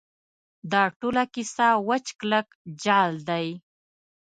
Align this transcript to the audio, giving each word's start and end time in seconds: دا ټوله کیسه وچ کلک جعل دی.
دا 0.71 0.83
ټوله 0.99 1.23
کیسه 1.33 1.67
وچ 1.87 2.05
کلک 2.19 2.47
جعل 2.81 3.13
دی. 3.29 3.45